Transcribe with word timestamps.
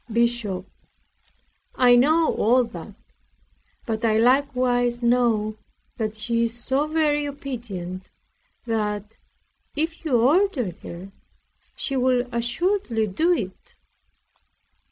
BISHOP 0.11 0.65
I 1.75 1.95
know 1.95 2.33
all 2.33 2.63
that; 2.63 2.95
but 3.85 4.03
I 4.03 4.17
likewise 4.17 5.03
know 5.03 5.57
that 5.97 6.15
she 6.15 6.41
is 6.41 6.57
so 6.57 6.87
very 6.87 7.27
obedient, 7.27 8.09
that, 8.65 9.19
if 9.75 10.03
you 10.03 10.19
order 10.19 10.71
her, 10.81 11.11
she 11.75 11.95
will 11.97 12.27
assuredly 12.31 13.05
do 13.05 13.31
it. 13.31 13.75